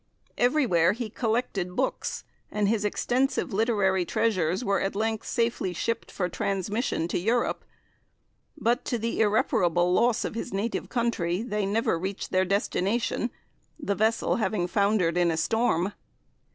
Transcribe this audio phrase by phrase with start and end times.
[0.35, 6.27] Everywhere he collected books, and his extensive literary treasures were at length safely shipped for
[6.27, 7.63] transmission to Europe,
[8.57, 13.29] but, to the irreparable loss of his native country, they never reached their destination,
[13.79, 15.93] the vessel having foundered in a storm.